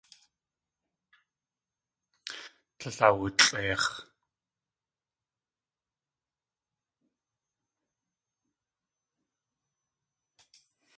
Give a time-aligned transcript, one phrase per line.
[2.77, 3.87] Tlél awulʼeix̲.